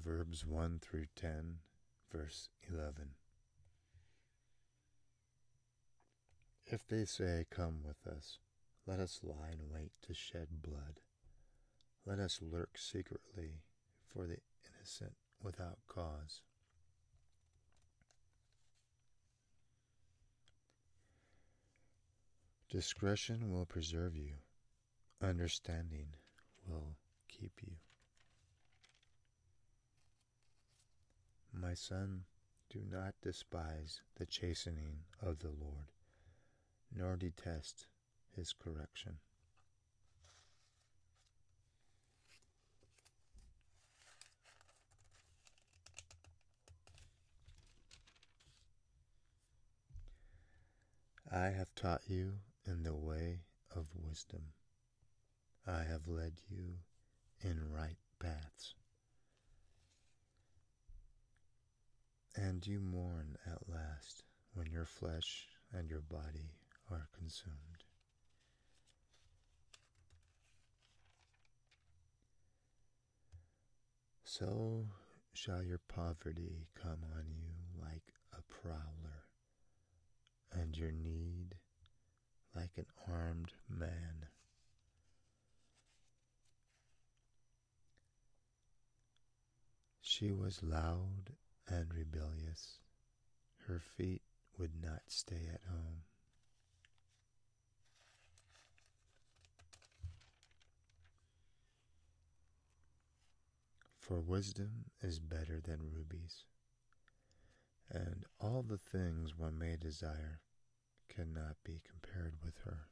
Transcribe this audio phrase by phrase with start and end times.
[0.00, 1.56] Proverbs 1 through 10,
[2.12, 3.10] verse 11.
[6.66, 8.38] If they say, Come with us,
[8.86, 11.00] let us lie in wait to shed blood.
[12.06, 13.62] Let us lurk secretly
[14.06, 14.36] for the
[14.68, 16.42] innocent without cause.
[22.70, 24.34] Discretion will preserve you.
[25.20, 26.10] Understanding
[26.68, 26.94] will
[27.28, 27.72] keep you.
[31.68, 32.24] My son,
[32.70, 35.92] do not despise the chastening of the Lord,
[36.90, 37.88] nor detest
[38.34, 39.18] his correction.
[51.30, 52.32] I have taught you
[52.64, 53.40] in the way
[53.76, 54.40] of wisdom.
[55.66, 56.76] I have led you
[57.42, 58.74] in right paths.
[62.48, 64.22] And you mourn at last
[64.54, 66.54] when your flesh and your body
[66.90, 67.84] are consumed.
[74.24, 74.86] So
[75.34, 79.26] shall your poverty come on you like a prowler,
[80.50, 81.54] and your need
[82.56, 84.24] like an armed man.
[90.00, 91.34] She was loud
[91.68, 92.78] and rebellious.
[93.66, 94.22] Her feet
[94.58, 96.02] would not stay at home.
[103.98, 106.44] For wisdom is better than rubies,
[107.90, 110.40] and all the things one may desire
[111.08, 112.88] cannot be compared with her.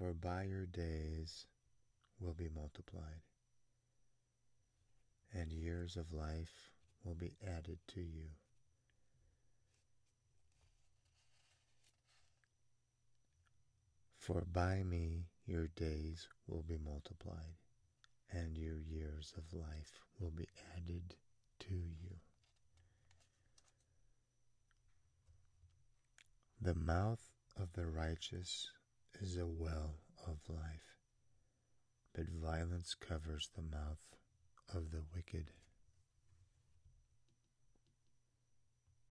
[0.00, 1.44] For by your days
[2.18, 3.20] will be multiplied,
[5.34, 6.70] and years of life
[7.04, 8.30] will be added to you.
[14.16, 17.58] For by me your days will be multiplied,
[18.32, 21.14] and your years of life will be added
[21.58, 22.16] to you.
[26.58, 28.70] The mouth of the righteous
[29.20, 30.96] is a well of life,
[32.14, 34.16] but violence covers the mouth
[34.74, 35.50] of the wicked.